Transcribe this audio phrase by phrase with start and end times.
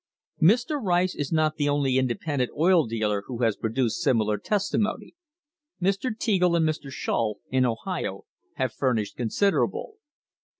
[0.25, 0.83] * Mr.
[0.83, 5.13] Rice is not the only independent oil dealer who has produced similar testimony.
[5.79, 6.09] Mr.
[6.09, 6.89] Teagle and Mr.
[6.89, 8.25] Shull, in Ohio,
[8.55, 9.97] have furnished considerable.